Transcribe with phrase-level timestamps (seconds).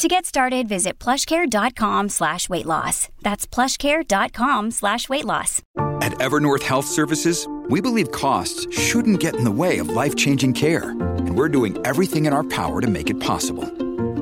[0.00, 3.10] To get started, visit plushcare.com slash weight loss.
[3.20, 5.60] That's plushcare.com slash weight loss.
[6.00, 10.92] At Evernorth Health Services, we believe costs shouldn't get in the way of life-changing care.
[11.18, 13.64] And we're doing everything in our power to make it possible.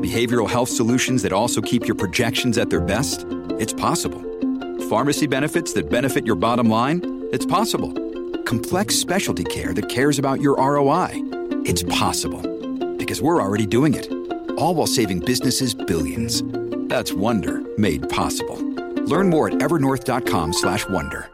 [0.02, 3.24] Behavioral health solutions that also keep your projections at their best?
[3.60, 4.20] It's possible.
[4.88, 7.28] Pharmacy benefits that benefit your bottom line?
[7.32, 7.92] It's possible.
[8.42, 11.10] Complex specialty care that cares about your ROI?
[11.64, 12.42] It's possible.
[12.96, 14.17] Because we're already doing it
[14.58, 16.42] all while saving businesses billions.
[16.88, 18.56] That's Wonder made possible.
[19.04, 21.30] Learn more at evernorth.com slash wonder.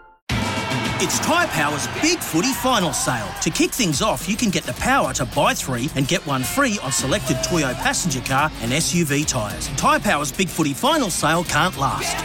[1.00, 3.28] It's Tyre Power's Big Footy Final Sale.
[3.42, 6.42] To kick things off, you can get the power to buy three and get one
[6.42, 9.69] free on selected Toyo passenger car and SUV tyres.
[9.77, 12.16] Tyre Power's Big Footy Final Sale can't last.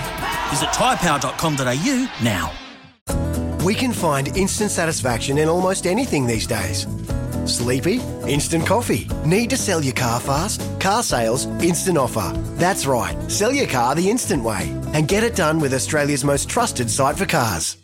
[0.52, 2.54] Visit tyrepower.com.au now.
[3.66, 6.86] We can find instant satisfaction in almost anything these days.
[7.50, 8.00] Sleepy?
[8.28, 9.08] Instant coffee.
[9.26, 10.62] Need to sell your car fast?
[10.80, 12.32] Car sales, instant offer.
[12.56, 13.18] That's right.
[13.30, 17.18] Sell your car the instant way and get it done with Australia's most trusted site
[17.18, 17.78] for cars.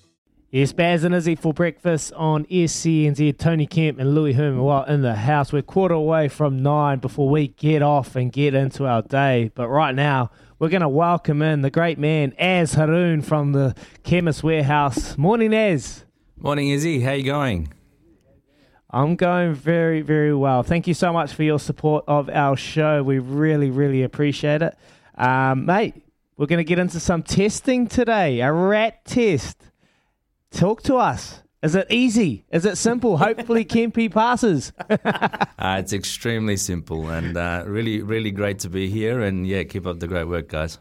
[0.51, 3.37] Yes, Baz and Izzy for breakfast on SENZ.
[3.37, 5.51] Tony Kemp and Louis Herman well in the house.
[5.51, 9.51] We're quarter away from nine before we get off and get into our day.
[9.53, 13.75] But right now, we're going to welcome in the great man, Az Haroon from the
[14.03, 15.17] Chemist Warehouse.
[15.17, 16.05] Morning, Az.
[16.37, 17.01] Morning, Izzy.
[17.01, 17.73] How you going?
[18.95, 20.63] I'm going very, very well.
[20.63, 23.03] Thank you so much for your support of our show.
[23.03, 24.73] We really, really appreciate it.
[25.15, 25.95] Um, mate,
[26.37, 29.57] we're going to get into some testing today, a rat test.
[30.49, 31.43] Talk to us.
[31.61, 32.45] Is it easy?
[32.49, 33.17] Is it simple?
[33.27, 34.71] Hopefully, Kempy passes.
[34.89, 39.19] uh, it's extremely simple and uh, really, really great to be here.
[39.19, 40.79] And yeah, keep up the great work, guys.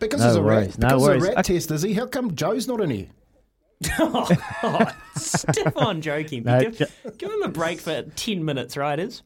[0.00, 1.22] Because no it's a rat, no because worries.
[1.22, 1.94] a rat test, is he?
[1.94, 3.06] How come Joe's not in here?
[4.00, 4.28] oh,
[4.62, 6.42] oh, Stefan joking.
[6.42, 8.98] No, give, jo- give, him a break for 10 minutes, right?
[8.98, 9.22] Is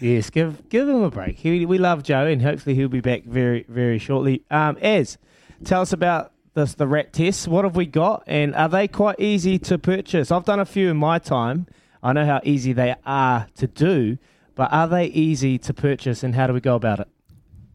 [0.00, 1.38] Yes, give give him a break.
[1.38, 4.42] He, we love Joe, and hopefully he'll be back very, very shortly.
[4.50, 5.18] Um, Az,
[5.64, 7.46] tell us about this the rat tests.
[7.46, 10.32] What have we got, and are they quite easy to purchase?
[10.32, 11.66] I've done a few in my time.
[12.02, 14.18] I know how easy they are to do,
[14.54, 17.08] but are they easy to purchase, and how do we go about it?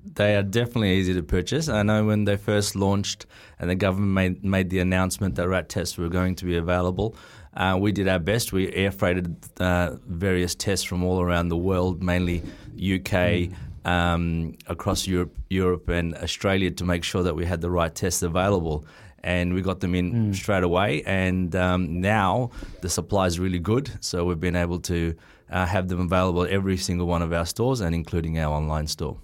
[0.06, 1.68] They are definitely easy to purchase.
[1.68, 3.26] I know when they first launched
[3.60, 7.16] and the government made, made the announcement that rat tests were going to be available,
[7.56, 8.54] uh, we did our best.
[8.54, 12.44] We air freighted uh, various tests from all around the world, mainly
[12.82, 13.50] UK,
[13.86, 18.22] um, across Europe, Europe and Australia, to make sure that we had the right tests
[18.22, 18.86] available.
[19.22, 20.36] And we got them in mm.
[20.36, 21.04] straight away.
[21.04, 25.14] And um, now the supply is really good, so we've been able to
[25.52, 28.88] uh, have them available at every single one of our stores, and including our online
[28.88, 29.18] store.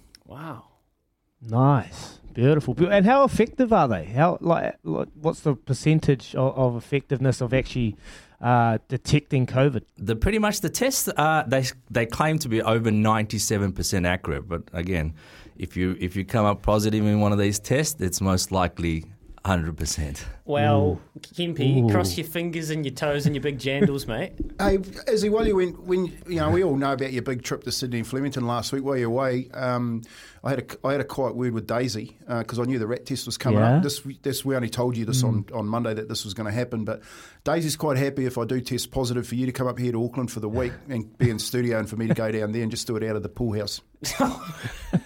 [1.48, 4.06] Nice, beautiful, and how effective are they?
[4.06, 7.96] How like, like what's the percentage of, of effectiveness of actually
[8.40, 9.82] uh, detecting COVID?
[9.96, 14.06] The pretty much the tests uh, they they claim to be over ninety seven percent
[14.06, 15.14] accurate, but again,
[15.56, 19.04] if you if you come up positive in one of these tests, it's most likely
[19.46, 20.26] Hundred percent.
[20.44, 24.32] Well, Kempy, cross your fingers and your toes and your big jandals, mate.
[24.58, 27.62] Hey, Izzy, while you went, when you know, we all know about your big trip
[27.62, 28.82] to Sydney and Flemington last week.
[28.82, 30.02] While you're away, um,
[30.42, 32.88] I had a I had a quiet word with Daisy because uh, I knew the
[32.88, 33.76] rat test was coming yeah.
[33.76, 33.84] up.
[33.84, 35.28] This this we only told you this mm.
[35.28, 37.02] on, on Monday that this was going to happen, but
[37.44, 40.04] Daisy's quite happy if I do test positive for you to come up here to
[40.04, 42.62] Auckland for the week and be in studio and for me to go down there
[42.62, 43.80] and just do it out of the pool house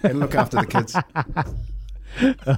[0.01, 0.95] and look after the kids.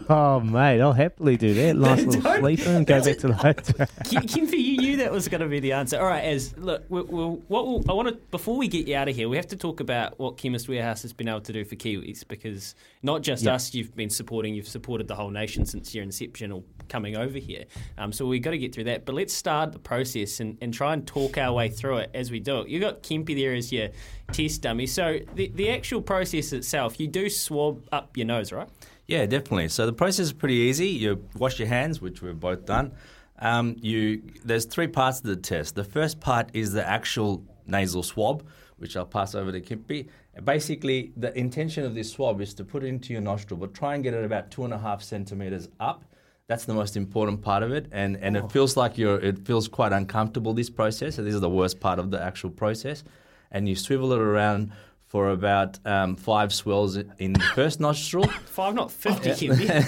[0.09, 1.75] Oh, mate, I'll happily do that.
[1.75, 3.87] Nice little sleeper and go back to the hotel.
[4.03, 5.99] Kempy, you knew that was going to be the answer.
[5.99, 8.95] All right, as look, we'll, we'll, what we'll, I want to before we get you
[8.95, 11.53] out of here, we have to talk about what Chemist Warehouse has been able to
[11.53, 13.55] do for Kiwis because not just yep.
[13.55, 17.37] us, you've been supporting, you've supported the whole nation since your inception or coming over
[17.37, 17.65] here.
[17.97, 19.05] Um, so we've got to get through that.
[19.05, 22.31] But let's start the process and, and try and talk our way through it as
[22.31, 22.69] we do it.
[22.69, 23.89] You got Kempy there as your
[24.31, 24.87] test dummy.
[24.87, 28.69] So the the actual process itself, you do swab up your nose, right?
[29.07, 29.67] Yeah, definitely.
[29.69, 30.87] So the process is pretty easy.
[30.87, 32.93] You wash your hands, which we've both done.
[33.39, 35.75] Um, you there's three parts to the test.
[35.75, 38.45] The first part is the actual nasal swab,
[38.77, 40.07] which I'll pass over to Kempy.
[40.43, 43.95] Basically, the intention of this swab is to put it into your nostril, but try
[43.95, 46.05] and get it about two and a half centimeters up.
[46.47, 48.45] That's the most important part of it, and, and oh.
[48.45, 50.53] it feels like you're it feels quite uncomfortable.
[50.53, 53.03] This process, so this is the worst part of the actual process,
[53.51, 54.71] and you swivel it around
[55.13, 59.69] for about um, five swells in the first nostril, Five, not 50, Kiwi.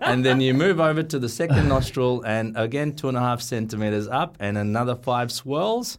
[0.00, 3.42] and then you move over to the second nostril, and again two and a half
[3.42, 5.98] centimeters up, and another five swirls,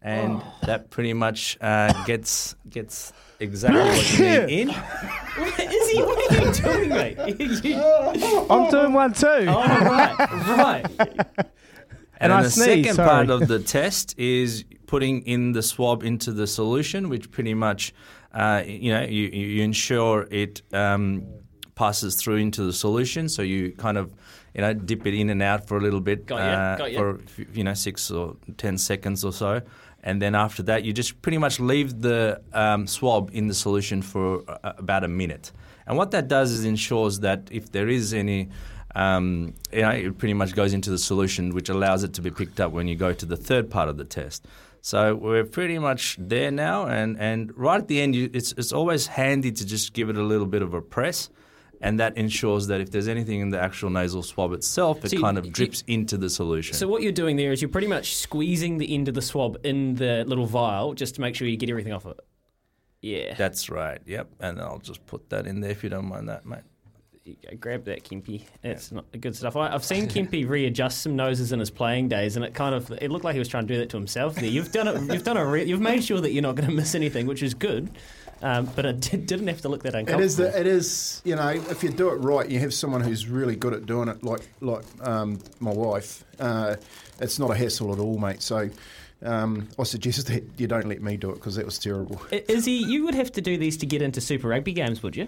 [0.00, 4.68] and that pretty much uh, gets gets exactly what you need in.
[4.70, 7.64] Izzy, what are you doing, mate?
[7.64, 9.26] You- I'm doing one too.
[9.26, 10.18] oh, right,
[10.56, 10.86] right.
[10.98, 13.08] And, And I then the sneeze, second sorry.
[13.10, 17.94] part of the test is putting in the swab into the solution, which pretty much,
[18.32, 21.24] uh, you know, you, you you ensure it um,
[21.76, 23.28] passes through into the solution.
[23.28, 24.12] So you kind of,
[24.54, 26.98] you know, dip it in and out for a little bit, Got uh, got ya.
[26.98, 27.20] for
[27.52, 29.60] you know six or ten seconds or so.
[30.02, 34.00] And then after that, you just pretty much leave the um, swab in the solution
[34.00, 35.52] for uh, about a minute.
[35.86, 38.48] And what that does is ensures that if there is any
[38.94, 42.30] um, you know, it pretty much goes into the solution, which allows it to be
[42.30, 44.46] picked up when you go to the third part of the test.
[44.88, 48.72] So we're pretty much there now, and, and right at the end, you, it's it's
[48.72, 51.28] always handy to just give it a little bit of a press,
[51.82, 55.16] and that ensures that if there's anything in the actual nasal swab itself, it So
[55.16, 56.74] you- kind of you- drips into the solution.
[56.74, 59.58] So what you're doing there is you're pretty much squeezing the end of the swab
[59.62, 62.18] in the little vial just to make sure you get everything off it.
[63.02, 63.34] Yeah.
[63.34, 64.00] That's right.
[64.06, 66.64] Yep, and I'll just put that in there if you don't mind that, mate.
[67.60, 68.42] Grab that, Kempy.
[68.62, 69.56] It's not good stuff.
[69.56, 72.90] I, I've seen Kempy readjust some noses in his playing days, and it kind of
[72.90, 74.34] it looked like he was trying to do that to himself.
[74.36, 75.12] There, you've done it.
[75.12, 75.46] You've done a.
[75.46, 77.90] Re- you've made sure that you're not going to miss anything, which is good.
[78.40, 80.24] Um, but it did, didn't have to look that It uncomfortable.
[80.24, 80.36] is.
[80.36, 81.22] The, it is.
[81.24, 84.08] You know, if you do it right, you have someone who's really good at doing
[84.08, 86.24] it, like like um, my wife.
[86.38, 86.76] Uh,
[87.20, 88.42] it's not a hassle at all, mate.
[88.42, 88.70] So.
[89.20, 92.22] Um, I suggest that you don't let me do it because that was terrible.
[92.30, 95.26] Izzy, you would have to do these to get into Super Rugby games, would you?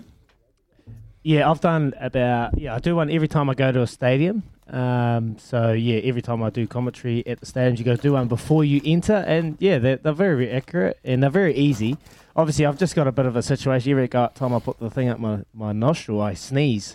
[1.22, 2.74] Yeah, I've done about yeah.
[2.74, 4.42] I do one every time I go to a stadium.
[4.68, 8.28] Um, so yeah, every time I do commentary at the stadiums, you to do one
[8.28, 11.98] before you enter, and yeah, they're, they're very, very accurate and they're very easy.
[12.36, 13.90] Obviously, I've just got a bit of a situation.
[13.90, 16.94] Every time I put the thing up my, my nostril, I sneeze,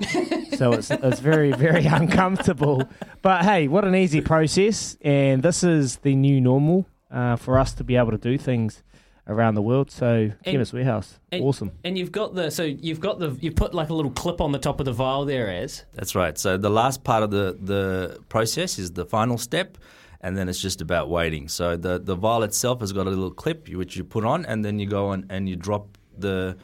[0.57, 2.87] so it's it's very, very uncomfortable.
[3.21, 7.73] But hey, what an easy process, and this is the new normal uh, for us
[7.73, 8.81] to be able to do things
[9.27, 9.91] around the world.
[9.91, 11.71] So, Chemist Warehouse, and- awesome.
[11.83, 14.51] And you've got the so you've got the you've put like a little clip on
[14.51, 16.37] the top of the vial there, as That's right.
[16.37, 19.77] So the last part of the, the process is the final step,
[20.21, 21.47] and then it's just about waiting.
[21.47, 24.63] So the, the vial itself has got a little clip which you put on, and
[24.63, 26.57] then you go on and you drop the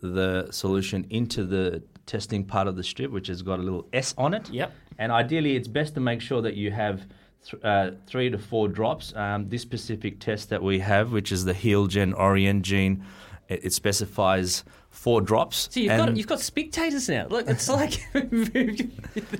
[0.00, 4.14] the solution into the testing part of the strip, which has got a little S
[4.16, 4.48] on it.
[4.50, 4.72] Yep.
[4.98, 7.06] And ideally, it's best to make sure that you have
[7.44, 9.14] th- uh, three to four drops.
[9.14, 13.04] Um, this specific test that we have, which is the heel gen Orient gene,
[13.48, 15.68] it, it specifies four drops.
[15.70, 17.26] So you've and got you've got spectators now.
[17.28, 18.84] Look, it's like Mate, Ev-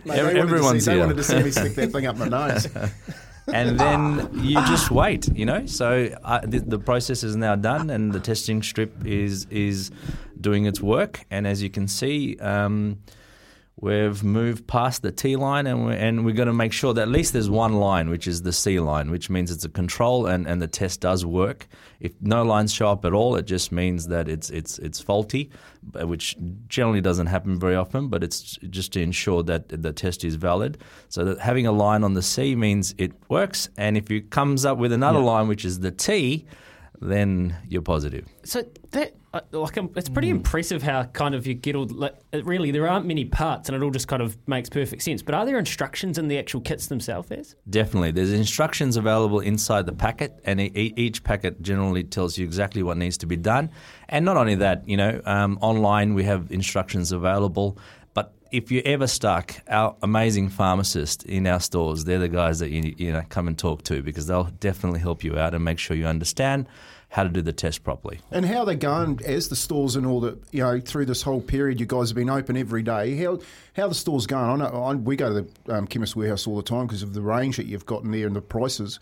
[0.04, 2.28] they wanted to everyone's see, They wanted to see me stick that thing up my
[2.28, 2.68] nose.
[3.52, 5.66] and then you just wait, you know.
[5.66, 9.90] So uh, the, the process is now done, and the testing strip is is
[10.40, 11.24] doing its work.
[11.30, 12.98] And as you can see, um,
[13.78, 17.02] we've moved past the T line, and we're, and we're going to make sure that
[17.02, 20.26] at least there's one line, which is the C line, which means it's a control,
[20.26, 21.66] and, and the test does work.
[22.00, 25.50] If no lines show up at all, it just means that it's it's it's faulty,
[25.94, 26.36] which
[26.68, 28.08] generally doesn't happen very often.
[28.08, 30.78] But it's just to ensure that the test is valid.
[31.08, 34.64] So that having a line on the C means it works, and if it comes
[34.64, 36.46] up with another line, which is the T,
[37.00, 38.26] then you're positive.
[38.44, 39.16] so that uh,
[39.52, 40.36] like um, it's pretty Mm.
[40.36, 43.82] impressive how kind of you get all like really there aren't many parts and it
[43.82, 45.22] all just kind of makes perfect sense.
[45.22, 47.30] But are there instructions in the actual kits themselves?
[47.30, 48.10] As Definitely.
[48.12, 52.96] There's instructions available inside the packet, and e- each packet generally tells you exactly what
[52.96, 53.70] needs to be done.
[54.08, 57.78] And not only that, you know, um, online we have instructions available.
[58.52, 62.94] If you're ever stuck, our amazing pharmacists in our stores, they're the guys that you,
[62.96, 65.96] you know come and talk to because they'll definitely help you out and make sure
[65.96, 66.66] you understand
[67.08, 68.20] how to do the test properly.
[68.30, 71.40] And how they going as the stores and all the you know through this whole
[71.40, 71.80] period?
[71.80, 73.16] You guys have been open every day.
[73.16, 73.38] How
[73.74, 74.60] how the stores going?
[74.60, 77.14] I know I, we go to the um, chemist warehouse all the time because of
[77.14, 78.98] the range that you've got in there and the prices.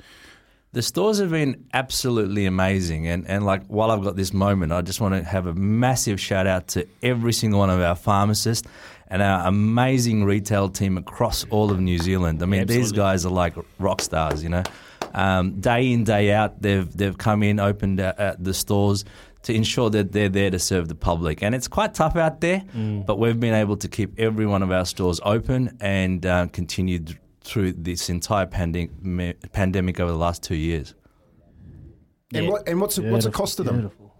[0.74, 3.06] The stores have been absolutely amazing.
[3.06, 6.20] And, and like while I've got this moment, I just want to have a massive
[6.20, 8.68] shout out to every single one of our pharmacists
[9.08, 12.42] and our amazing retail team across all of New Zealand.
[12.42, 14.62] I mean, these guys are like rock stars, you know.
[15.14, 19.04] Um, day in, day out, they've, they've come in, opened at, at the stores
[19.42, 21.42] to ensure that they're there to serve the public.
[21.42, 22.64] And it's quite tough out there,
[23.06, 27.18] but we've been able to keep every one of our stores open and uh, continued
[27.42, 30.94] through this entire pandemic, pandemic over the last two years.
[32.32, 33.76] And what and what's the, what's the cost of them?
[33.76, 34.12] beautiful.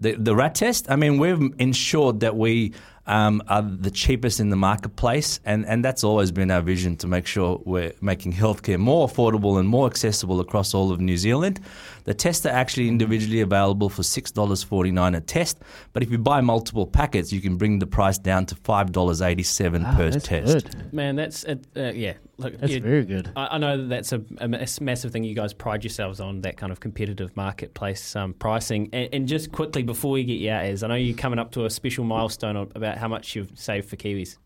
[0.00, 2.72] The, the rat test, I mean, we've ensured that we
[3.10, 7.06] um, are the cheapest in the marketplace, and, and that's always been our vision to
[7.06, 11.58] make sure we're making healthcare more affordable and more accessible across all of New Zealand.
[12.04, 15.58] The tests are actually individually available for $6.49 a test,
[15.92, 19.96] but if you buy multiple packets, you can bring the price down to $5.87 Ah,
[19.96, 20.46] per test.
[20.64, 20.92] good.
[20.92, 22.14] Man, that's uh, uh, yeah.
[22.40, 23.30] Look, That's you- very good.
[23.36, 24.48] I, I know that that's a, a
[24.80, 25.24] massive thing.
[25.24, 28.88] You guys pride yourselves on that kind of competitive marketplace um, pricing.
[28.92, 31.52] And, and just quickly before we get you out, as I know you're coming up
[31.52, 34.38] to a special milestone about how much you've saved for Kiwis.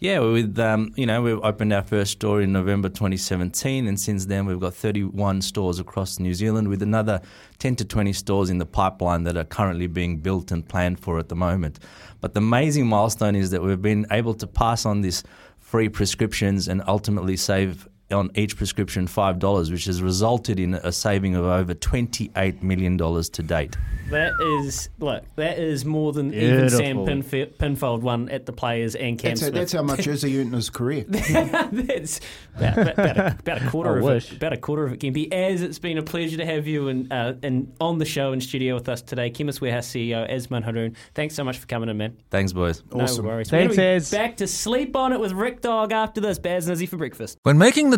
[0.00, 4.26] Yeah, with um, you know we've opened our first store in November 2017, and since
[4.26, 7.20] then we've got 31 stores across New Zealand, with another
[7.58, 11.18] 10 to 20 stores in the pipeline that are currently being built and planned for
[11.18, 11.78] at the moment.
[12.20, 15.22] But the amazing milestone is that we've been able to pass on this
[15.68, 20.92] free prescriptions and ultimately save on each prescription five dollars, which has resulted in a
[20.92, 23.76] saving of over 28 million dollars to date.
[24.10, 25.24] That is look.
[25.36, 29.40] That is more than even Sam Pinf- Pinfold won at the Players and Cam That's,
[29.40, 29.54] Smith.
[29.54, 31.04] that's how much Izzy earned in his career.
[31.08, 32.20] That's
[32.56, 34.32] about, about, about, a, about a quarter I of wish.
[34.32, 34.36] it.
[34.38, 35.32] About a quarter of it, Gimpy.
[35.32, 38.40] As it's been a pleasure to have you and uh, and on the show in
[38.40, 40.96] studio with us today, Chemist Warehouse CEO Azman Haroon.
[41.14, 42.16] Thanks so much for coming in, man.
[42.30, 42.82] Thanks, boys.
[42.92, 43.24] Awesome.
[43.24, 43.50] No worries.
[43.50, 44.10] Thanks, We're gonna be Ez.
[44.10, 46.38] Back to sleep on it with Rick Dog after this.
[46.38, 47.38] Baz and Izzy for breakfast.
[47.42, 47.97] When making the